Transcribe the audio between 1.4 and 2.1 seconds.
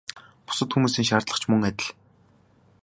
ч мөн адил.